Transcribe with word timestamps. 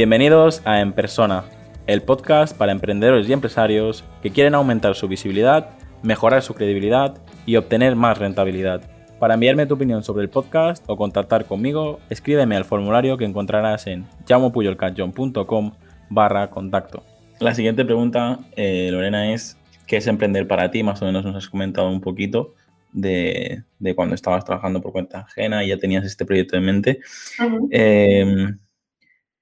Bienvenidos 0.00 0.62
a 0.64 0.80
En 0.80 0.94
Persona, 0.94 1.44
el 1.86 2.00
podcast 2.00 2.56
para 2.56 2.72
emprendedores 2.72 3.28
y 3.28 3.34
empresarios 3.34 4.02
que 4.22 4.30
quieren 4.30 4.54
aumentar 4.54 4.94
su 4.94 5.08
visibilidad, 5.08 5.72
mejorar 6.02 6.40
su 6.40 6.54
credibilidad 6.54 7.18
y 7.44 7.56
obtener 7.56 7.96
más 7.96 8.16
rentabilidad. 8.16 8.80
Para 9.18 9.34
enviarme 9.34 9.66
tu 9.66 9.74
opinión 9.74 10.02
sobre 10.02 10.22
el 10.22 10.30
podcast 10.30 10.82
o 10.86 10.96
contactar 10.96 11.44
conmigo, 11.44 12.00
escríbeme 12.08 12.56
al 12.56 12.64
formulario 12.64 13.18
que 13.18 13.26
encontrarás 13.26 13.86
en 13.88 14.06
llamopuyolcanchon.com 14.24 15.72
barra 16.08 16.48
contacto. 16.48 17.04
La 17.38 17.54
siguiente 17.54 17.84
pregunta, 17.84 18.38
eh, 18.56 18.88
Lorena, 18.90 19.34
es 19.34 19.58
¿qué 19.86 19.98
es 19.98 20.06
emprender 20.06 20.48
para 20.48 20.70
ti? 20.70 20.82
Más 20.82 21.02
o 21.02 21.04
menos 21.04 21.26
nos 21.26 21.36
has 21.36 21.50
comentado 21.50 21.90
un 21.90 22.00
poquito 22.00 22.54
de, 22.94 23.64
cuando 23.94 24.14
estabas 24.14 24.46
trabajando 24.46 24.80
por 24.80 24.92
cuenta 24.92 25.26
ajena 25.28 25.62
y 25.62 25.68
ya 25.68 25.76
tenías 25.76 26.06
este 26.06 26.24
proyecto 26.24 26.56
en 26.56 26.64
mente. 26.64 27.00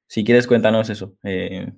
Si 0.09 0.25
quieres, 0.25 0.47
cuéntanos 0.47 0.91
eso. 0.91 1.17
Eh, 1.23 1.71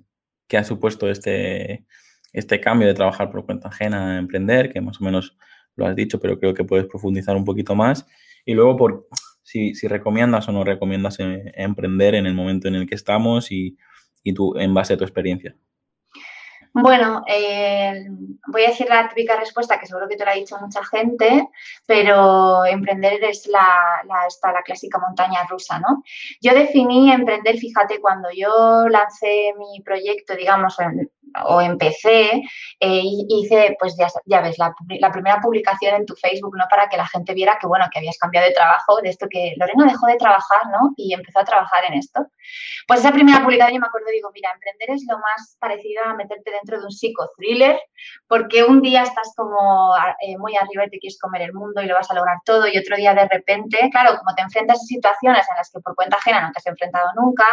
¿Qué 0.47 0.57
ha 0.57 0.63
supuesto 0.63 1.09
este, 1.09 1.85
este 2.33 2.59
cambio 2.61 2.87
de 2.87 2.93
trabajar 2.93 3.29
por 3.29 3.45
cuenta 3.45 3.67
ajena 3.67 4.15
a 4.15 4.19
emprender? 4.19 4.71
Que 4.71 4.81
más 4.81 4.99
o 4.99 5.03
menos 5.03 5.37
lo 5.75 5.85
has 5.85 5.95
dicho, 5.95 6.19
pero 6.19 6.39
creo 6.39 6.53
que 6.53 6.63
puedes 6.63 6.87
profundizar 6.87 7.35
un 7.35 7.45
poquito 7.45 7.75
más. 7.75 8.07
Y 8.45 8.53
luego, 8.53 8.77
por 8.77 9.07
si, 9.43 9.73
recomiendas 9.87 10.47
o 10.47 10.53
no 10.53 10.63
recomiendas 10.63 11.19
eh, 11.19 11.51
emprender 11.55 12.15
en 12.15 12.25
el 12.25 12.33
momento 12.33 12.67
en 12.69 12.75
el 12.75 12.87
que 12.87 12.95
estamos 12.95 13.51
y, 13.51 13.77
y 14.23 14.33
tú, 14.33 14.57
en 14.57 14.73
base 14.73 14.93
a 14.93 14.97
tu 14.97 15.03
experiencia. 15.03 15.55
Bueno, 16.73 17.23
eh, 17.27 18.05
voy 18.47 18.63
a 18.63 18.69
decir 18.69 18.87
la 18.87 19.09
típica 19.09 19.35
respuesta 19.35 19.77
que 19.77 19.85
seguro 19.85 20.07
que 20.07 20.15
te 20.15 20.23
lo 20.23 20.31
ha 20.31 20.35
dicho 20.35 20.57
mucha 20.57 20.83
gente, 20.85 21.49
pero 21.85 22.65
emprender 22.65 23.21
es 23.25 23.45
la, 23.47 24.01
la, 24.05 24.27
la 24.53 24.63
clásica 24.63 24.97
montaña 24.97 25.45
rusa, 25.49 25.79
¿no? 25.79 26.01
Yo 26.41 26.53
definí 26.53 27.11
emprender, 27.11 27.57
fíjate, 27.57 27.99
cuando 27.99 28.29
yo 28.33 28.87
lancé 28.87 29.53
mi 29.57 29.81
proyecto, 29.81 30.35
digamos, 30.35 30.77
o 31.45 31.61
empecé, 31.61 32.41
eh, 32.79 33.01
hice, 33.03 33.75
pues 33.79 33.95
ya, 33.97 34.07
ya 34.25 34.41
ves, 34.41 34.57
la, 34.57 34.73
primera 35.11 35.39
publicación 35.39 35.95
en 35.95 36.05
tu 36.05 36.15
Facebook, 36.15 36.55
¿no? 36.57 36.65
Para 36.69 36.87
que 36.89 36.97
la 36.97 37.07
gente 37.07 37.33
viera 37.33 37.57
que, 37.59 37.67
bueno, 37.67 37.85
que 37.91 37.99
habías 37.99 38.17
cambiado 38.17 38.47
de 38.47 38.53
trabajo, 38.53 38.97
de 39.01 39.09
esto 39.09 39.27
que 39.29 39.53
Lorena 39.57 39.85
dejó 39.85 40.07
de 40.07 40.17
trabajar, 40.17 40.67
¿no? 40.71 40.93
Y 40.97 41.13
empezó 41.13 41.39
a 41.39 41.45
trabajar 41.45 41.85
en 41.85 41.93
esto. 41.95 42.27
Pues 42.87 42.99
esa 43.01 43.11
primera 43.11 43.43
publicación 43.43 43.75
yo 43.75 43.81
me 43.81 43.87
acuerdo, 43.87 44.07
digo, 44.11 44.29
mira, 44.33 44.51
emprender 44.53 44.91
es 44.91 45.05
lo 45.07 45.17
más 45.17 45.57
parecido 45.59 46.03
a 46.05 46.15
meterte 46.15 46.51
dentro 46.51 46.79
de 46.79 46.85
un 46.85 46.91
psicothriller, 46.91 47.79
porque 48.27 48.63
un 48.63 48.81
día 48.81 49.03
estás 49.03 49.33
como 49.35 49.95
eh, 50.21 50.37
muy 50.37 50.55
arriba 50.55 50.85
y 50.85 50.89
te 50.89 50.99
quieres 50.99 51.19
comer 51.19 51.43
el 51.43 51.53
mundo 51.53 51.81
y 51.81 51.85
lo 51.85 51.95
vas 51.95 52.09
a 52.11 52.15
lograr 52.15 52.37
todo, 52.45 52.67
y 52.67 52.77
otro 52.77 52.95
día 52.95 53.13
de 53.13 53.27
repente, 53.27 53.89
claro, 53.91 54.17
como 54.17 54.35
te 54.35 54.41
enfrentas 54.41 54.77
a 54.77 54.85
situaciones 54.85 55.45
en 55.49 55.55
las 55.57 55.71
que 55.71 55.79
por 55.79 55.95
cuenta 55.95 56.17
ajena 56.17 56.41
no 56.41 56.51
te 56.51 56.59
has 56.59 56.67
enfrentado 56.67 57.07
nunca, 57.15 57.45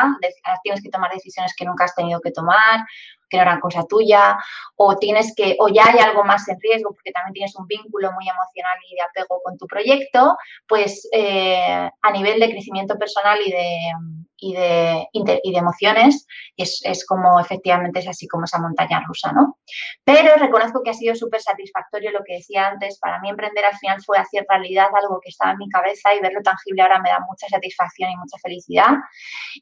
tienes 0.63 0.83
que 0.83 0.91
tomar 0.91 1.13
decisiones 1.13 1.55
que 1.57 1.65
nunca 1.65 1.85
has 1.85 1.95
tenido 1.95 2.21
que 2.21 2.31
tomar, 2.31 2.85
que 3.29 3.37
no 3.37 3.43
eran 3.43 3.61
cosa 3.61 3.85
tuya, 3.85 4.37
o 4.77 4.97
tienes 4.97 5.35
que, 5.35 5.57
o 5.59 5.69
ya 5.69 5.87
hay 5.87 5.99
algo 5.99 6.25
más 6.25 6.49
en 6.49 6.59
riesgo 6.61 6.91
porque 6.91 7.13
también 7.13 7.35
tienes 7.35 7.57
un 7.57 7.67
vínculo 7.67 8.13
muy 8.13 8.29
emocional 8.29 8.77
y 8.89 8.95
de 8.95 9.03
apego 9.03 9.41
con 9.43 9.57
tu 9.59 9.67
proyecto, 9.67 10.37
pues 10.67 11.09
eh, 11.13 11.91
a 12.03 12.11
nivel 12.13 12.41
de 12.41 12.51
crecimiento 12.51 12.97
personal 12.97 13.39
y 13.45 13.51
de, 13.51 13.93
y 14.41 14.55
de, 14.55 15.07
y 15.13 15.53
de 15.53 15.59
emociones, 15.59 16.27
es, 16.57 16.81
es, 16.85 17.05
como 17.07 17.41
efectivamente 17.41 18.01
es 18.01 18.09
así 18.09 18.27
como 18.29 18.45
esa 18.45 18.59
montaña 18.59 19.03
rusa, 19.07 19.33
¿no? 19.33 19.59
Pero 20.05 20.37
reconozco 20.37 20.83
que 20.83 20.91
ha 20.91 20.95
sido 20.95 21.15
súper 21.15 21.41
satisfactorio 21.41 22.13
lo 22.13 22.21
que 22.25 22.35
decía 22.35 22.69
antes, 22.69 22.99
para 22.99 23.21
mí 23.21 23.31
emprender 23.31 23.65
al 23.65 23.77
final 23.77 24.03
fue 24.05 24.19
hacer 24.19 24.47
realidad 24.49 24.89
algo 24.95 25.21
que 25.21 25.31
estaba 25.31 25.53
en 25.53 25.59
mi 25.59 25.69
cabeza 25.69 26.15
y 26.15 26.21
verlo 26.21 26.41
tangible 26.43 26.83
ahora 26.83 27.01
me 27.01 27.11
da 27.11 27.21
mucha 27.29 27.49
satisfacción 27.49 28.11
y 28.11 28.17
mucha 28.17 28.39
felicidad 28.43 28.97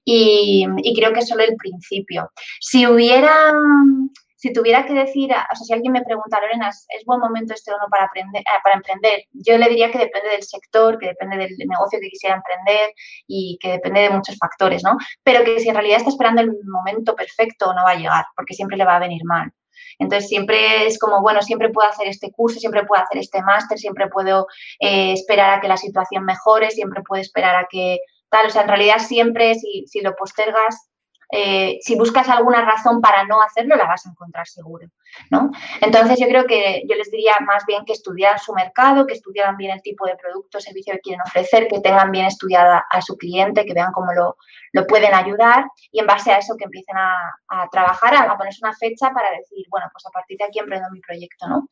y, 0.04 0.66
y 0.82 0.94
creo 0.94 1.12
que 1.12 1.20
es 1.20 1.28
solo 1.28 1.42
el 1.42 1.56
principio. 1.56 2.30
Si 2.60 2.86
hubiera 2.86 3.52
si 4.36 4.52
tuviera 4.52 4.84
que 4.84 4.92
decir, 4.92 5.30
o 5.32 5.56
sea, 5.56 5.64
si 5.64 5.72
alguien 5.72 5.92
me 5.92 6.02
pregunta, 6.02 6.40
Lorena, 6.40 6.68
¿es, 6.68 7.04
buen 7.06 7.20
momento 7.20 7.54
este 7.54 7.72
o 7.72 7.78
no 7.78 7.86
para, 7.90 8.04
aprender, 8.04 8.42
eh, 8.42 8.60
para 8.62 8.76
emprender? 8.76 9.24
Yo 9.32 9.56
le 9.56 9.68
diría 9.68 9.90
que 9.90 9.98
depende 9.98 10.28
del 10.28 10.42
sector, 10.42 10.98
que 10.98 11.08
depende 11.08 11.38
del 11.38 11.56
negocio 11.56 11.98
que 12.00 12.08
quisiera 12.08 12.36
emprender 12.36 12.92
y 13.26 13.58
que 13.60 13.72
depende 13.72 14.02
de 14.02 14.10
muchos 14.10 14.36
factores, 14.38 14.84
¿no? 14.84 14.98
Pero 15.22 15.42
que 15.42 15.58
si 15.58 15.68
en 15.70 15.74
realidad 15.74 15.98
está 15.98 16.10
esperando 16.10 16.42
el 16.42 16.52
momento 16.64 17.16
perfecto, 17.16 17.72
no 17.72 17.84
va 17.84 17.92
a 17.92 17.96
llegar, 17.96 18.26
porque 18.36 18.54
siempre 18.54 18.76
le 18.76 18.84
va 18.84 18.96
a 18.96 19.00
venir 19.00 19.22
mal. 19.24 19.50
Entonces 19.98 20.28
siempre 20.28 20.86
es 20.86 20.98
como, 20.98 21.22
bueno, 21.22 21.40
siempre 21.40 21.70
puedo 21.70 21.88
hacer 21.88 22.06
este 22.06 22.30
curso, 22.30 22.60
siempre 22.60 22.84
puedo 22.84 23.02
hacer 23.02 23.18
este 23.18 23.42
máster, 23.42 23.78
siempre 23.78 24.08
puedo 24.08 24.46
eh, 24.80 25.12
esperar 25.12 25.54
a 25.54 25.60
que 25.60 25.68
la 25.68 25.76
situación 25.78 26.24
mejore, 26.24 26.70
siempre 26.70 27.02
puedo 27.02 27.22
esperar 27.22 27.56
a 27.56 27.66
que 27.70 27.98
tal, 28.28 28.46
o 28.46 28.50
sea, 28.50 28.62
en 28.62 28.68
realidad 28.68 28.98
siempre 28.98 29.54
si, 29.54 29.84
si 29.86 30.00
lo 30.00 30.14
postergas 30.14 30.90
eh, 31.30 31.78
si 31.80 31.96
buscas 31.96 32.28
alguna 32.28 32.64
razón 32.64 33.00
para 33.00 33.24
no 33.24 33.42
hacerlo, 33.42 33.74
la 33.74 33.86
vas 33.86 34.06
a 34.06 34.10
encontrar 34.10 34.46
seguro, 34.46 34.86
¿no? 35.30 35.50
Entonces 35.80 36.20
yo 36.20 36.28
creo 36.28 36.46
que 36.46 36.82
yo 36.88 36.94
les 36.94 37.10
diría 37.10 37.34
más 37.44 37.66
bien 37.66 37.84
que 37.84 37.94
estudiaran 37.94 38.38
su 38.38 38.52
mercado, 38.52 39.06
que 39.06 39.14
estudiaran 39.14 39.56
bien 39.56 39.72
el 39.72 39.82
tipo 39.82 40.06
de 40.06 40.16
producto 40.16 40.58
o 40.58 40.60
servicio 40.60 40.94
que 40.94 41.00
quieren 41.00 41.22
ofrecer, 41.22 41.66
que 41.66 41.80
tengan 41.80 42.12
bien 42.12 42.26
estudiada 42.26 42.84
a 42.90 43.00
su 43.02 43.16
cliente, 43.16 43.64
que 43.64 43.74
vean 43.74 43.92
cómo 43.92 44.12
lo, 44.12 44.36
pueden 44.86 45.14
ayudar 45.14 45.64
y 45.90 46.00
en 46.00 46.06
base 46.06 46.30
a 46.30 46.38
eso 46.38 46.54
que 46.56 46.64
empiecen 46.64 46.96
a, 46.98 47.68
trabajar, 47.72 48.14
a, 48.14 48.36
ponerse 48.36 48.60
una 48.62 48.74
fecha 48.74 49.10
para 49.10 49.30
decir, 49.30 49.66
bueno, 49.70 49.86
pues 49.90 50.04
a 50.06 50.10
partir 50.10 50.36
de 50.36 50.44
aquí 50.44 50.58
emprendo 50.58 50.88
mi 50.92 51.00
proyecto, 51.00 51.48
¿no? 51.48 51.70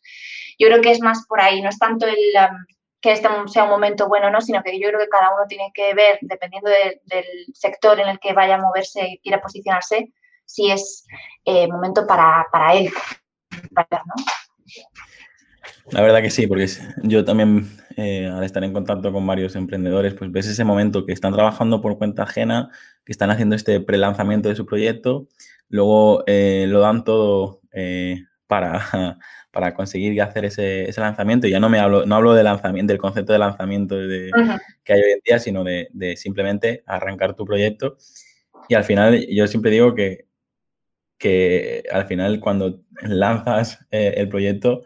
Yo 0.58 0.68
creo 0.68 0.80
que 0.80 0.90
es 0.90 1.00
más 1.00 1.26
por 1.26 1.40
ahí, 1.40 1.62
no 1.62 1.68
es 1.68 1.78
tanto 1.78 2.06
el... 2.06 2.16
Um, 2.34 2.73
que 3.04 3.12
este 3.12 3.28
sea 3.48 3.64
un 3.64 3.70
momento 3.70 4.08
bueno 4.08 4.30
no, 4.30 4.40
sino 4.40 4.62
que 4.62 4.80
yo 4.80 4.88
creo 4.88 4.98
que 4.98 5.10
cada 5.10 5.34
uno 5.34 5.44
tiene 5.46 5.70
que 5.74 5.92
ver, 5.92 6.16
dependiendo 6.22 6.70
del 6.70 7.26
sector 7.52 8.00
en 8.00 8.08
el 8.08 8.18
que 8.18 8.32
vaya 8.32 8.54
a 8.54 8.62
moverse 8.62 9.06
y 9.06 9.18
quiera 9.18 9.42
posicionarse, 9.42 10.10
si 10.46 10.70
es 10.70 11.06
eh, 11.44 11.68
momento 11.68 12.06
para, 12.06 12.46
él. 12.72 12.90
La 15.90 16.00
verdad 16.00 16.22
que 16.22 16.30
sí, 16.30 16.46
porque 16.46 16.66
yo 17.02 17.26
también, 17.26 17.76
eh, 17.98 18.26
al 18.26 18.42
estar 18.42 18.64
en 18.64 18.72
contacto 18.72 19.12
con 19.12 19.26
varios 19.26 19.54
emprendedores, 19.54 20.14
pues 20.14 20.32
ves 20.32 20.46
ese 20.46 20.64
momento 20.64 21.04
que 21.04 21.12
están 21.12 21.34
trabajando 21.34 21.82
por 21.82 21.98
cuenta 21.98 22.22
ajena, 22.22 22.70
que 23.04 23.12
están 23.12 23.30
haciendo 23.30 23.54
este 23.54 23.80
pre-lanzamiento 23.80 24.48
de 24.48 24.56
su 24.56 24.64
proyecto, 24.64 25.28
luego 25.68 26.24
eh, 26.26 26.64
lo 26.68 26.80
dan 26.80 27.04
todo 27.04 27.60
para, 28.54 29.18
para 29.50 29.74
conseguir 29.74 30.20
hacer 30.22 30.44
ese, 30.44 30.88
ese, 30.88 31.00
lanzamiento. 31.00 31.46
Y 31.46 31.50
ya 31.50 31.60
no 31.60 31.68
me 31.68 31.80
hablo, 31.80 32.06
no 32.06 32.14
hablo 32.14 32.34
de 32.34 32.44
lanzamiento, 32.44 32.92
del 32.92 33.00
concepto 33.00 33.32
de 33.32 33.38
lanzamiento 33.40 33.96
de, 33.96 34.30
que 34.84 34.92
hay 34.92 35.00
hoy 35.00 35.12
en 35.12 35.20
día, 35.24 35.38
sino 35.40 35.64
de, 35.64 35.88
de, 35.92 36.16
simplemente 36.16 36.84
arrancar 36.86 37.34
tu 37.34 37.44
proyecto. 37.44 37.96
Y 38.68 38.74
al 38.74 38.84
final, 38.84 39.26
yo 39.28 39.46
siempre 39.48 39.72
digo 39.72 39.94
que, 39.94 40.26
que 41.18 41.82
al 41.90 42.06
final 42.06 42.38
cuando 42.38 42.82
lanzas 43.02 43.84
eh, 43.90 44.14
el 44.16 44.28
proyecto, 44.28 44.82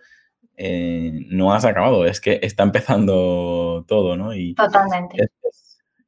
eh, 0.56 1.12
no 1.28 1.52
has 1.52 1.64
acabado, 1.64 2.06
es 2.06 2.20
que 2.20 2.40
está 2.42 2.62
empezando 2.62 3.84
todo, 3.86 4.16
¿no? 4.16 4.34
Y 4.34 4.54
Totalmente. 4.54 5.28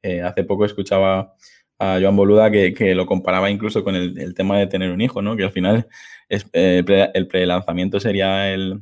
Eh, 0.03 0.21
hace 0.23 0.43
poco 0.43 0.65
escuchaba 0.65 1.35
a 1.81 1.99
Joan 1.99 2.15
Boluda 2.15 2.51
que, 2.51 2.75
que 2.75 2.93
lo 2.93 3.07
comparaba 3.07 3.49
incluso 3.49 3.83
con 3.83 3.95
el, 3.95 4.15
el, 4.19 4.35
tema 4.35 4.59
de 4.59 4.67
tener 4.67 4.91
un 4.91 5.01
hijo, 5.01 5.23
¿no? 5.23 5.35
Que 5.35 5.45
al 5.45 5.51
final 5.51 5.87
eh, 6.29 6.83
el 7.15 7.27
pre-lanzamiento 7.27 7.99
sería 7.99 8.53
el, 8.53 8.81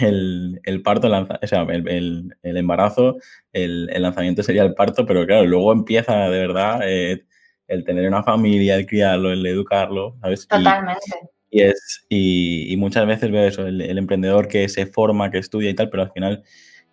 el, 0.00 0.82
parto, 0.82 1.08
o 1.08 1.46
sea, 1.46 1.62
el, 1.64 2.34
embarazo, 2.42 3.16
el, 3.52 3.86
lanzamiento 4.00 4.42
sería 4.42 4.62
el 4.62 4.72
parto, 4.72 5.04
pero 5.04 5.26
claro, 5.26 5.44
luego 5.44 5.74
empieza 5.74 6.30
de 6.30 6.38
verdad 6.38 6.80
eh, 6.84 7.26
el 7.68 7.84
tener 7.84 8.08
una 8.08 8.22
familia, 8.22 8.76
el 8.76 8.86
criarlo, 8.86 9.30
el 9.30 9.44
educarlo, 9.44 10.16
¿sabes? 10.22 10.48
Totalmente. 10.48 11.02
Y, 11.50 11.60
es, 11.60 12.06
y, 12.08 12.74
muchas 12.78 13.06
veces 13.06 13.30
veo 13.30 13.46
eso, 13.46 13.66
el, 13.66 13.98
emprendedor 13.98 14.48
que 14.48 14.70
se 14.70 14.86
forma, 14.86 15.30
que 15.30 15.38
estudia 15.38 15.68
y 15.68 15.74
tal, 15.74 15.90
pero 15.90 16.04
al 16.04 16.12
final 16.12 16.42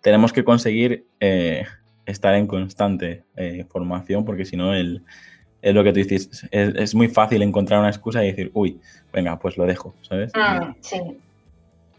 tenemos 0.02 0.34
que 0.34 0.44
conseguir 0.44 1.06
eh, 1.20 1.64
estar 2.06 2.34
en 2.34 2.46
constante 2.46 3.24
formación, 3.68 4.24
porque 4.24 4.44
si 4.44 4.56
no 4.56 4.74
el 4.74 5.02
es 5.64 5.74
lo 5.74 5.82
que 5.82 5.92
tú 5.94 5.96
dices, 5.96 6.46
es, 6.50 6.94
muy 6.94 7.08
fácil 7.08 7.40
encontrar 7.40 7.80
una 7.80 7.88
excusa 7.88 8.22
y 8.22 8.26
decir, 8.26 8.50
uy, 8.52 8.78
venga, 9.10 9.38
pues 9.38 9.56
lo 9.56 9.64
dejo, 9.64 9.94
¿sabes? 10.02 10.30
Mm, 10.34 10.72
sí. 10.80 11.00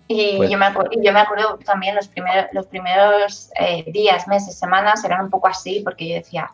Y 0.08 0.38
pues 0.38 0.52
yo, 0.52 0.58
me 0.60 0.68
yo, 1.04 1.12
me 1.12 1.20
acuerdo 1.20 1.58
también 1.66 1.96
los 1.96 2.08
primeros, 2.08 2.46
los 2.52 2.68
primeros 2.68 3.50
eh, 3.60 3.84
días, 3.92 4.28
meses, 4.28 4.56
semanas 4.56 5.04
eran 5.04 5.26
un 5.26 5.30
poco 5.32 5.48
así, 5.48 5.82
porque 5.84 6.08
yo 6.08 6.14
decía, 6.14 6.52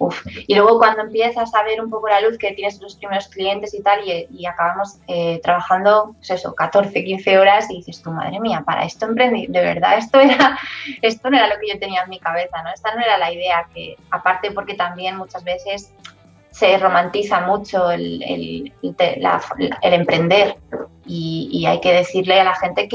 uff. 0.00 0.26
Y 0.46 0.54
luego 0.54 0.78
cuando 0.78 1.02
empiezas 1.02 1.54
a 1.54 1.62
ver 1.62 1.80
un 1.80 1.90
poco 1.90 2.08
la 2.08 2.20
luz 2.20 2.38
que 2.38 2.52
tienes 2.52 2.80
los 2.80 2.96
primeros 2.96 3.28
clientes 3.28 3.72
y 3.74 3.82
tal, 3.82 4.00
y, 4.04 4.46
acabamos 4.46 4.98
eh, 5.06 5.40
trabajando, 5.42 6.14
pues 6.16 6.30
eso, 6.30 6.54
14, 6.54 7.04
15 7.04 7.38
horas, 7.38 7.70
y 7.70 7.76
dices, 7.76 8.02
tu 8.02 8.10
madre 8.10 8.40
mía, 8.40 8.62
para 8.64 8.84
esto 8.84 9.06
emprendí, 9.06 9.46
de 9.46 9.60
verdad, 9.60 9.98
esto 9.98 10.18
era, 10.18 10.58
esto 11.02 11.30
no 11.30 11.36
era 11.36 11.46
lo 11.46 11.60
que 11.60 11.68
yo 11.72 11.78
tenía 11.78 12.02
en 12.02 12.10
mi 12.10 12.18
cabeza, 12.18 12.62
¿no? 12.62 12.70
Esta 12.72 12.94
no 12.94 13.02
era 13.02 13.18
la 13.18 13.32
idea, 13.32 13.68
que 13.72 13.96
aparte 14.10 14.50
porque 14.50 14.74
también 14.74 15.16
muchas 15.16 15.44
veces 15.44 15.92
se 16.50 16.76
romantiza 16.78 17.40
mucho 17.40 17.90
el, 17.90 18.22
el, 18.22 18.72
emprender 19.82 20.56
y, 21.06 21.64
hay 21.66 21.80
que 21.80 21.92
decirle 21.92 22.40
a 22.40 22.44
la 22.44 22.54
gente 22.54 22.88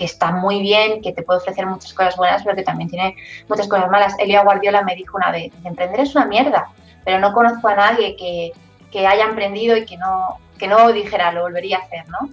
que, 0.00 0.06
está 0.06 0.32
muy 0.32 0.60
bien, 0.62 1.02
que 1.02 1.12
te 1.12 1.22
puede 1.22 1.40
ofrecer 1.40 1.66
muchas 1.66 1.92
cosas 1.92 2.16
buenas, 2.16 2.42
pero 2.42 2.56
que 2.56 2.62
también 2.62 2.88
tiene 2.88 3.16
muchas 3.48 3.68
cosas 3.68 3.90
malas. 3.90 4.14
Elia 4.18 4.42
Guardiola 4.42 4.82
me 4.82 4.96
dijo 4.96 5.18
una 5.18 5.30
vez, 5.30 5.52
emprender 5.64 6.00
es 6.00 6.14
una 6.14 6.24
mierda, 6.24 6.68
pero 7.04 7.18
no 7.18 7.34
conozco 7.34 7.68
a 7.68 7.76
nadie 7.76 8.16
que, 8.16 8.52
que 8.90 9.06
haya 9.06 9.24
emprendido 9.24 9.76
y 9.76 9.84
que 9.84 9.98
no, 9.98 10.38
que 10.58 10.66
no 10.68 10.90
dijera 10.92 11.32
lo 11.32 11.42
volvería 11.42 11.78
a 11.78 11.80
hacer, 11.82 12.08
¿no? 12.08 12.30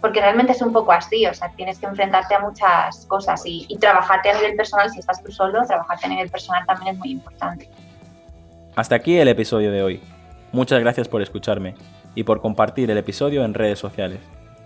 Porque 0.00 0.20
realmente 0.20 0.52
es 0.52 0.62
un 0.62 0.72
poco 0.72 0.92
así, 0.92 1.26
o 1.26 1.34
sea, 1.34 1.50
tienes 1.50 1.78
que 1.78 1.86
enfrentarte 1.86 2.34
a 2.34 2.40
muchas 2.40 3.06
cosas 3.06 3.42
y, 3.44 3.66
y 3.68 3.78
trabajarte 3.78 4.30
a 4.30 4.34
nivel 4.34 4.56
personal, 4.56 4.90
si 4.90 4.98
estás 4.98 5.22
tú 5.22 5.30
solo, 5.30 5.64
trabajarte 5.66 6.06
a 6.06 6.08
nivel 6.08 6.30
personal 6.30 6.64
también 6.66 6.94
es 6.94 6.98
muy 6.98 7.10
importante. 7.10 7.68
Hasta 8.74 8.94
aquí 8.94 9.18
el 9.18 9.28
episodio 9.28 9.70
de 9.70 9.82
hoy. 9.82 10.02
Muchas 10.50 10.80
gracias 10.80 11.08
por 11.08 11.22
escucharme 11.22 11.74
y 12.14 12.24
por 12.24 12.40
compartir 12.40 12.90
el 12.90 12.98
episodio 12.98 13.44
en 13.44 13.54
redes 13.54 13.78
sociales. 13.78 14.20